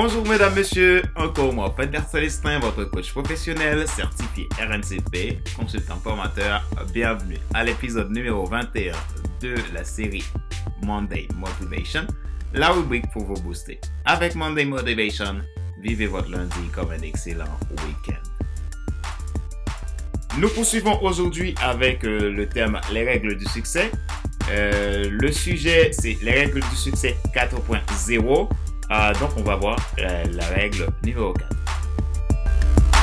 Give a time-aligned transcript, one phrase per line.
[0.00, 6.62] Bonjour mesdames, messieurs, encore moi, Peter Célestin, votre coach professionnel, certifié RNCP, consultant formateur.
[6.94, 8.92] Bienvenue à l'épisode numéro 21
[9.40, 10.22] de la série
[10.84, 12.06] Monday Motivation,
[12.54, 13.80] la rubrique pour vous booster.
[14.04, 15.40] Avec Monday Motivation,
[15.82, 18.22] vivez votre lundi comme un excellent week-end.
[20.38, 23.90] Nous poursuivons aujourd'hui avec euh, le thème les règles du succès.
[24.52, 28.48] Euh, le sujet, c'est les règles du succès 4.0.
[28.90, 31.46] Ah, donc, on va voir euh, la règle numéro 4.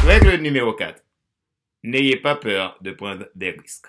[0.04, 1.00] Règle numéro 4.
[1.84, 3.86] N'ayez pas peur de prendre des risques.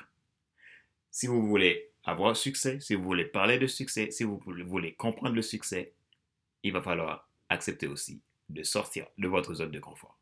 [1.11, 5.35] Si vous voulez avoir succès, si vous voulez parler de succès, si vous voulez comprendre
[5.35, 5.95] le succès,
[6.63, 10.19] il va falloir accepter aussi de sortir de votre zone de confort.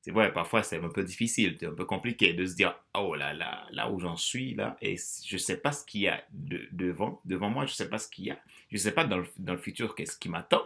[0.00, 3.14] C'est vrai, parfois c'est un peu difficile, c'est un peu compliqué de se dire, oh
[3.14, 6.08] là là, là où j'en suis, là, et je ne sais pas ce qu'il y
[6.08, 8.38] a devant, devant moi, je ne sais pas ce qu'il y a,
[8.70, 10.62] je ne sais pas dans le, dans le futur qu'est-ce qui m'attend,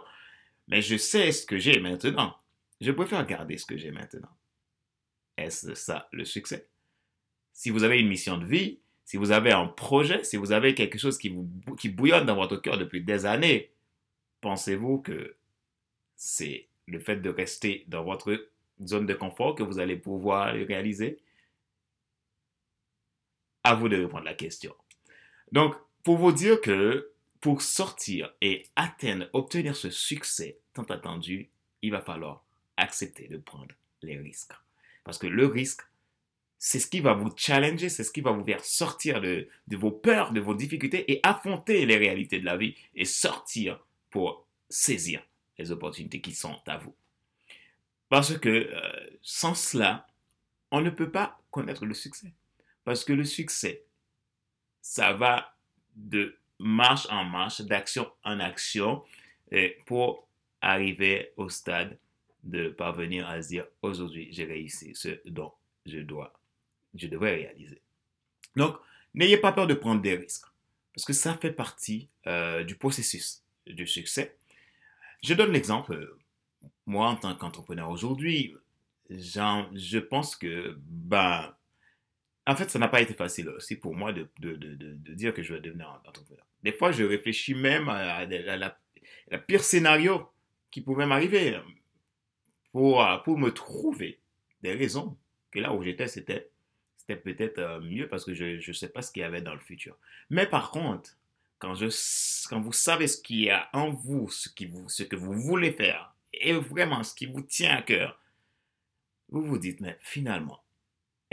[0.67, 2.35] mais je sais ce que j'ai maintenant.
[2.81, 4.29] Je préfère garder ce que j'ai maintenant.
[5.37, 6.67] Est-ce ça le succès?
[7.53, 10.75] Si vous avez une mission de vie, si vous avez un projet, si vous avez
[10.75, 11.29] quelque chose qui,
[11.89, 13.71] bouillonne dans votre cœur depuis des années,
[14.41, 15.35] pensez-vous que
[16.15, 18.49] c'est le fait de rester dans votre
[18.81, 21.19] zone de confort que vous allez pouvoir le réaliser?
[23.63, 24.75] À vous de répondre à la question.
[25.51, 27.12] Donc, pour vous dire que
[27.43, 31.49] pour sortir et atteindre, obtenir ce succès tant attendu,
[31.81, 32.45] il va falloir
[32.77, 34.53] accepter de prendre les risques.
[35.03, 35.81] Parce que le risque,
[36.57, 39.91] c'est ce qui va vous challenger, c'est ce qui va vous faire sortir de, vos
[39.91, 45.21] peurs, de vos difficultés et affronter les réalités de la vie et sortir pour saisir
[45.57, 46.95] les opportunités qui sont à vous.
[48.07, 50.07] Parce que euh, sans cela,
[50.71, 52.31] on ne peut pas connaître le succès.
[52.85, 53.83] Parce que le succès,
[54.81, 55.57] ça va
[55.97, 59.03] de marche en marche, d'action en action,
[59.85, 60.27] pour
[60.61, 61.97] arriver au stade
[62.43, 65.51] de parvenir à se dire aujourd'hui j'ai réussi ce dont
[65.85, 66.33] je dois,
[66.95, 67.81] je devrais réaliser.
[68.55, 68.77] Donc,
[69.13, 70.47] n'ayez pas peur de prendre des risques,
[70.93, 74.37] parce que ça fait partie euh, du processus du succès.
[75.21, 76.15] Je donne l'exemple,
[76.85, 78.55] moi en tant qu'entrepreneur aujourd'hui,
[79.09, 81.57] je pense que bah,
[82.45, 85.33] en fait, ça n'a pas été facile aussi pour moi de, de, de, de, dire
[85.33, 86.45] que je vais devenir entrepreneur.
[86.61, 90.29] Des fois, je réfléchis même à, la, pire scénario
[90.71, 91.57] qui pouvait m'arriver
[92.71, 94.19] pour, pour me trouver
[94.61, 95.17] des raisons
[95.51, 96.49] que là où j'étais, c'était
[97.05, 99.53] c'était peut-être euh, mieux parce que je ne sais pas ce qu'il y avait dans
[99.53, 99.97] le futur.
[100.29, 101.17] Mais par contre,
[101.59, 101.87] quand, je,
[102.47, 105.33] quand vous savez ce qu'il y a en vous, ce, qui vous, ce que vous
[105.33, 108.19] voulez faire, et vraiment ce qui vous tient à cœur,
[109.29, 110.62] vous vous dites, mais finalement,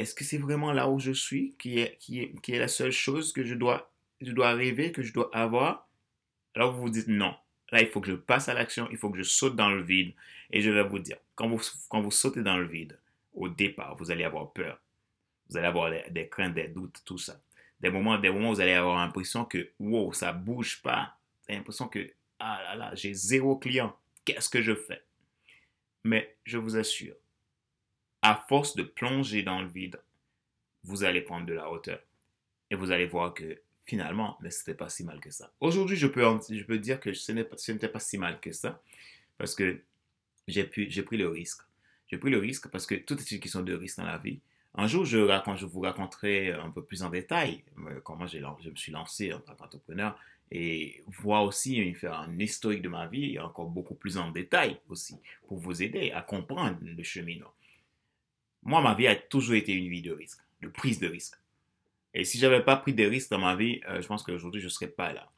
[0.01, 2.69] est-ce que c'est vraiment là où je suis qui est, qui est, qui est la
[2.69, 5.89] seule chose que je dois, je dois rêver, que je dois avoir?
[6.55, 7.35] Alors vous vous dites non.
[7.71, 9.83] Là, il faut que je passe à l'action, il faut que je saute dans le
[9.83, 10.13] vide.
[10.51, 12.99] Et je vais vous dire, quand vous, quand vous sautez dans le vide,
[13.35, 14.81] au départ, vous allez avoir peur.
[15.49, 17.41] Vous allez avoir des, craintes, des doutes, tout ça.
[17.81, 21.17] Des moments, des moments où vous allez avoir l'impression que, wow, ça bouge pas.
[21.41, 23.97] Vous avez l'impression que, ah là là, j'ai zéro client.
[24.25, 25.03] Qu'est-ce que je fais?
[26.05, 27.15] Mais je vous assure,
[28.23, 30.01] à force de plonger dans le vide,
[30.85, 32.01] vous allez prendre de la hauteur.
[32.71, 35.53] Et vous allez voir que finalement, mais ce n'était pas si mal que ça.
[35.61, 38.81] Aujourd'hui, je peux, je peux dire que ce n'était pas si mal que ça
[39.37, 39.81] parce que
[40.47, 41.63] j'ai pris le risque.
[42.09, 44.41] J'ai pris le risque parce que toutes les questions de risque dans la vie.
[44.75, 45.19] Un jour, je,
[45.57, 49.41] je vous raconterai un peu plus en détail euh, comment je me suis lancé en
[49.41, 50.17] tant qu'entrepreneur
[50.53, 55.17] et voir aussi faire un historique de ma vie encore beaucoup plus en détail aussi
[55.47, 57.53] pour vous aider à comprendre le cheminement.
[58.63, 61.37] Moi, ma vie a toujours été une vie de risque, de prise de risque.
[62.13, 64.67] Et si j'avais pas pris de risques dans ma vie, euh, je pense qu'aujourd'hui, je
[64.67, 65.31] ne serais pas là.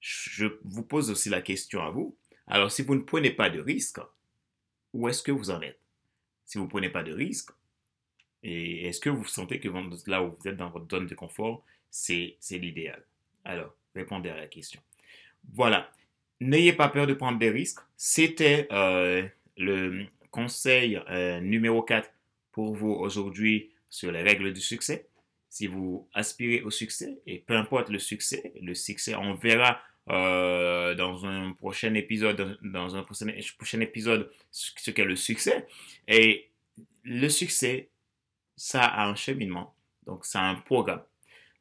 [0.00, 2.16] Je vous pose aussi la question à vous.
[2.46, 4.00] Alors, si vous ne prenez pas de risque,
[4.92, 5.80] où est-ce que vous en êtes?
[6.44, 7.50] Si vous ne prenez pas de risque,
[8.42, 9.68] et est-ce que vous sentez que
[10.06, 13.02] là où vous êtes dans votre zone de confort, c'est l'idéal?
[13.44, 14.80] Alors, répondez à la question.
[15.52, 15.90] Voilà.
[16.40, 17.80] N'ayez pas peur de prendre des risques.
[17.96, 19.26] C'était euh,
[19.56, 22.10] le conseil euh, numéro 4
[22.54, 25.08] pour vous aujourd'hui sur les règles du succès.
[25.50, 29.80] Si vous aspirez au succès, et peu importe le succès, le succès, on verra
[30.10, 33.26] euh, dans un prochain épisode, dans un prochain,
[33.58, 35.66] prochain épisode, ce qu'est le succès.
[36.08, 36.50] Et
[37.02, 37.90] le succès,
[38.56, 39.74] ça a un cheminement,
[40.06, 41.02] donc ça a un programme.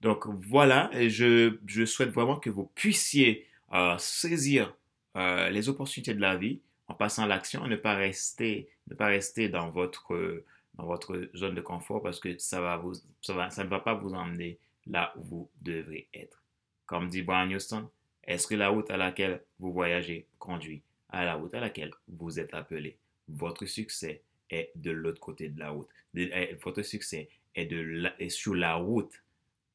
[0.02, 4.76] Donc voilà, je, je souhaite vraiment que vous puissiez euh, saisir
[5.16, 9.08] euh, les opportunités de la vie en passant à l'action, ne pas rester, ne pas
[9.08, 10.44] rester dans votre
[10.76, 13.80] dans votre zone de confort parce que ça, va vous, ça, va, ça ne va
[13.80, 16.44] pas vous emmener là où vous devrez être.
[16.86, 17.90] Comme dit Brian Houston,
[18.24, 22.40] est-ce que la route à laquelle vous voyagez conduit à la route à laquelle vous
[22.40, 22.98] êtes appelé?
[23.28, 25.88] Votre succès est de l'autre côté de la route.
[26.16, 29.24] Eh, votre succès est, de est sur la route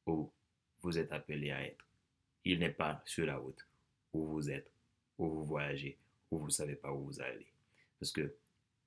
[0.05, 0.31] où
[0.81, 1.85] vous êtes appelé à être.
[2.45, 3.65] Il n'est pas sur la route
[4.13, 4.71] où vous êtes,
[5.17, 5.97] où vous voyagez,
[6.31, 7.47] où vous ne savez pas où vous allez.
[7.99, 8.33] Parce que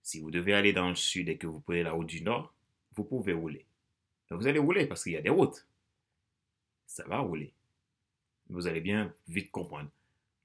[0.02, 2.54] si vous devez aller dans le sud et que vous prenez la route du nord,
[2.94, 3.66] vous pouvez rouler.
[4.30, 5.66] vous allez rouler parce qu'il y a des routes.
[6.86, 7.52] Ça va rouler.
[8.48, 9.90] Vous allez bien vite comprendre,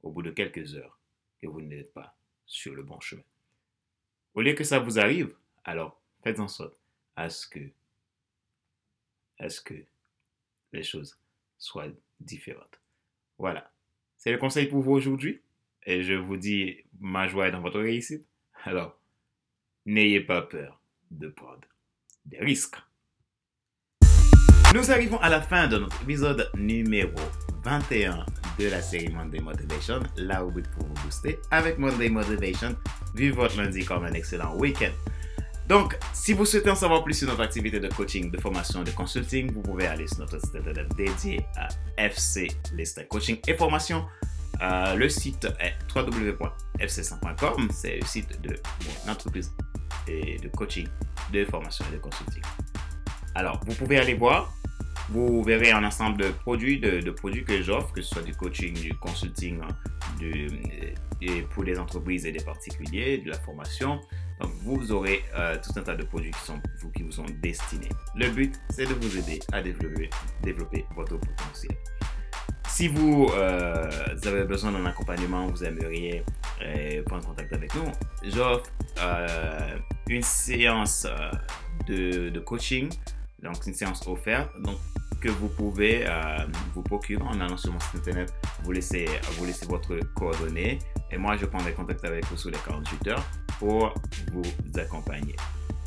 [0.03, 0.99] au bout de quelques heures,
[1.41, 2.15] que vous n'êtes pas
[2.45, 3.23] sur le bon chemin.
[4.33, 6.79] Au lieu que ça vous arrive, alors faites en sorte
[7.15, 7.71] à ce que,
[9.39, 9.83] à ce que
[10.71, 11.19] les choses
[11.57, 11.87] soient
[12.19, 12.79] différentes.
[13.37, 13.71] Voilà.
[14.17, 15.41] C'est le conseil pour vous aujourd'hui.
[15.83, 18.25] Et je vous dis, ma joie est dans votre réussite.
[18.63, 18.96] Alors,
[19.87, 20.79] n'ayez pas peur
[21.09, 21.61] de prendre
[22.25, 22.75] des risques.
[24.75, 27.15] Nous arrivons à la fin de notre épisode numéro
[27.63, 28.25] 21
[28.59, 32.75] de la série Monday Motivation, là où vous pour vous booster avec Monday Motivation.
[33.15, 34.91] Vivez votre lundi comme un excellent week-end.
[35.69, 38.91] Donc, si vous souhaitez en savoir plus sur notre activité de coaching, de formation, de
[38.91, 44.05] consulting, vous pouvez aller sur notre site internet dédié à FC Listing Coaching et Formation.
[44.61, 47.69] Euh, le site est www.fc100.com.
[47.71, 48.55] C'est le site de
[49.05, 49.53] mon entreprise
[50.07, 50.87] de coaching,
[51.31, 52.43] de formation et de consulting.
[53.35, 54.53] Alors, vous pouvez aller voir
[55.09, 58.73] vous verrez un ensemble de produits, de, produits que j'offre, que ce soit du coaching,
[58.73, 59.67] du consulting, hein,
[61.21, 64.01] et pour les entreprises et les particuliers, de la formation.
[64.63, 67.89] Vous aurez euh, tout un tas de produits qui, sont, vous, qui vous sont destinés.
[68.15, 70.11] Le but, c'est de vous aider à développer,
[70.43, 71.75] développer votre potentiel.
[72.67, 73.89] Si vous euh,
[74.25, 76.23] avez besoin d'un accompagnement, vous aimeriez
[76.61, 77.91] euh, prendre contact avec nous,
[78.23, 78.69] j'offre
[80.09, 81.07] une séance
[81.87, 82.89] de, de coaching
[83.41, 84.77] donc une séance offerte donc,
[85.21, 88.33] que vous pouvez euh, vous procurer en allant sur mon site internet,
[88.63, 89.07] vous laissez,
[89.37, 90.79] vous laissez votre coordonnée
[91.11, 93.25] et moi je prendrai contact avec vous sous les 48 heures
[93.59, 93.93] pour
[94.31, 95.35] vous accompagner.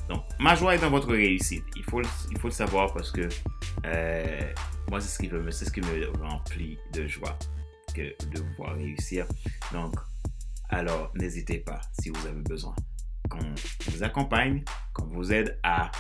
[0.09, 3.29] Donc ma joie est dans votre réussite, il faut, il faut le savoir parce que
[3.87, 4.53] euh,
[4.91, 7.39] moi c'est ce, qui me, ce qui me remplit de joie
[7.95, 9.27] que de vous voir réussir.
[9.73, 9.95] Donc
[10.69, 12.75] alors n'hésitez pas si vous avez besoin
[14.01, 14.63] vous accompagne,
[14.95, 15.91] qu'on vous aide à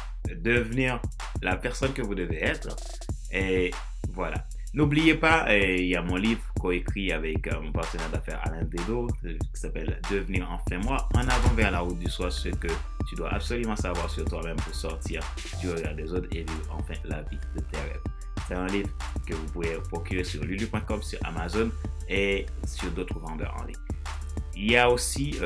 [0.42, 1.00] devenir
[1.42, 2.74] la personne que vous devez être.
[3.32, 3.70] Et
[4.12, 4.46] voilà.
[4.72, 8.62] N'oubliez pas, euh, il y a mon livre coécrit avec euh, mon partenaire d'affaires Alain
[8.62, 12.50] Dedo euh, qui s'appelle Devenir enfin moi, en avant vers la route du soir, ce
[12.50, 12.68] que
[13.08, 15.22] tu dois absolument savoir sur toi-même pour sortir
[15.60, 18.02] du regard des autres et vivre enfin la vie de tes rêves.
[18.46, 18.90] C'est un livre
[19.26, 21.70] que vous pouvez procurer sur lulu.com, sur Amazon
[22.08, 23.76] et sur d'autres vendeurs en ligne.
[24.54, 25.36] Il y a aussi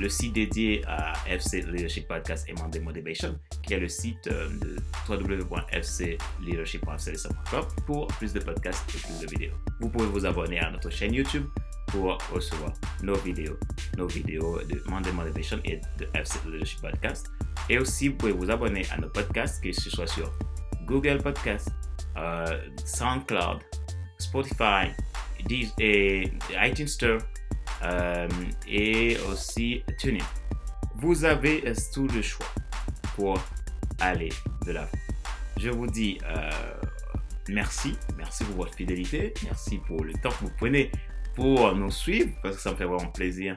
[0.00, 4.48] le site dédié à FC Leadership Podcast et Monday Motivation, qui est le site euh,
[4.58, 4.76] de
[7.86, 9.52] pour plus de podcasts et plus de vidéos.
[9.80, 11.44] Vous pouvez vous abonner à notre chaîne YouTube
[11.88, 13.58] pour recevoir nos vidéos,
[13.98, 17.30] nos vidéos de Monday Motivation et de FC Leadership Podcast.
[17.68, 20.32] Et aussi, vous pouvez vous abonner à nos podcasts, que ce soit sur
[20.86, 21.68] Google Podcast,
[22.16, 22.46] euh,
[22.84, 23.58] SoundCloud,
[24.18, 24.88] Spotify,
[25.78, 26.30] et
[26.62, 27.18] iTunes Store,
[28.68, 30.24] et aussi TuneIn.
[30.96, 32.46] Vous avez euh, tout le choix
[33.16, 33.38] pour
[34.00, 34.30] aller
[34.66, 34.88] de l'avant.
[35.56, 36.50] Je vous dis euh,
[37.48, 40.90] merci, merci pour votre fidélité, merci pour le temps que vous prenez
[41.34, 43.56] pour nous suivre, parce que ça me fait vraiment plaisir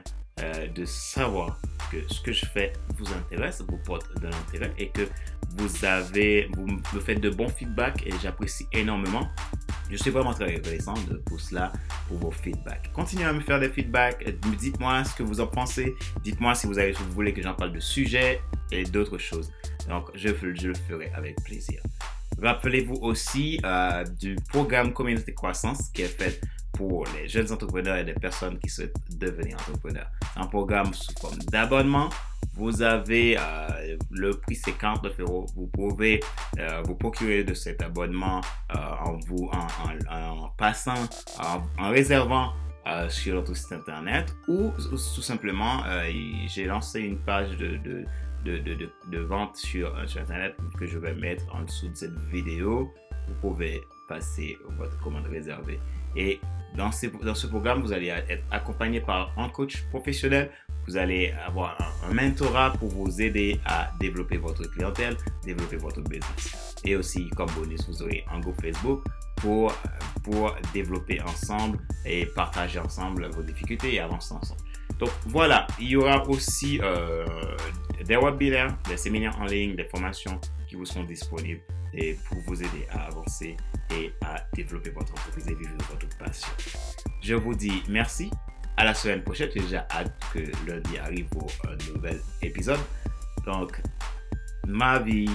[0.74, 1.60] de savoir
[1.90, 5.08] que ce que je fais vous intéresse, vous porte de l'intérêt et que
[5.56, 9.28] vous avez, vous me faites de bons feedbacks et j'apprécie énormément.
[9.90, 10.94] Je suis vraiment très reconnaissant
[11.26, 11.72] pour cela,
[12.08, 12.90] pour vos feedbacks.
[12.92, 14.24] Continuez à me faire des feedbacks.
[14.58, 15.94] Dites-moi ce que vous en pensez.
[16.22, 18.40] Dites-moi si vous, avez, vous voulez que j'en parle de sujets
[18.72, 19.52] et d'autres choses.
[19.88, 21.80] Donc, je, le ferai avec plaisir.
[22.40, 26.40] Rappelez-vous aussi euh, du programme Communauté Croissance qui est fait
[26.72, 30.10] pour les jeunes entrepreneurs et les personnes qui souhaitent devenir entrepreneurs.
[30.36, 32.10] Un programme sous forme d'abonnement
[32.54, 35.46] vous avez euh, le prix 59 euros.
[35.56, 36.20] Vous pouvez
[36.58, 38.40] euh, vous procurer de cet abonnement
[38.74, 40.94] euh, en, vous, en, passant,
[41.78, 42.52] en, réservant
[43.08, 45.82] sur notre site internet ou, tout simplement,
[46.46, 48.04] j'ai lancé une page de, de,
[48.44, 52.92] de, de vente sur, sur internet que je vais mettre en dessous de cette vidéo.
[53.26, 55.80] Vous pouvez passer votre commande réservée.
[56.14, 56.40] Et
[56.76, 56.90] dans,
[57.22, 60.50] dans ce programme, vous allez être accompagné par un coach professionnel
[60.86, 66.74] vous allez avoir un, mentorat pour vous aider à développer votre clientèle, développer votre business.
[66.84, 69.02] Et aussi, comme bonus, vous aurez un groupe Facebook
[69.36, 69.72] pour,
[70.22, 74.60] pour développer ensemble et partager ensemble vos difficultés et avancer ensemble.
[74.98, 77.24] Donc voilà, il y aura aussi euh,
[78.04, 81.62] des webinaires, des séminaires en ligne, des formations qui vous seront disponibles
[81.96, 83.56] et pour vous aider à avancer
[83.92, 86.48] et à développer votre entreprise et vivre votre passion.
[87.20, 88.30] Je vous dis merci
[88.84, 89.50] la semaine prochaine.
[89.54, 92.80] J'ai déjà hâte que lundi arrive pour un nouvel épisode.
[93.44, 93.80] Donc,
[94.66, 95.30] ma vie,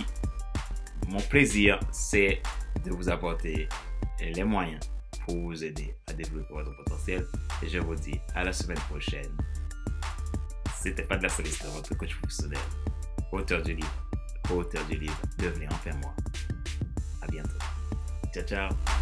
[1.08, 2.41] mon plaisir, c'est
[2.86, 3.68] de vous apporter
[4.22, 4.79] les moyens
[5.25, 7.25] pour vous aider à développer votre potentiel.
[7.63, 9.29] Et je vous dis à la semaine prochaine.
[10.82, 12.60] C'était pas de la soliste, votre coach professionnel,
[13.32, 14.10] auteur du livre,
[14.53, 16.13] auteur du livre, devenez enfin moi.
[17.22, 17.60] À bientôt.
[18.34, 18.99] Ciao, ciao.